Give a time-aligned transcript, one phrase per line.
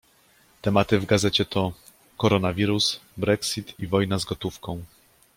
[0.61, 1.73] Tematy w gazecie to:
[2.17, 4.81] Koronawirus, Brexit i wojna z gotówką.